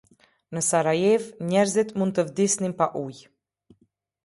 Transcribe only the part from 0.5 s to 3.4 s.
Në Sarajevë njerëzit mund të vdisnin pa ujë.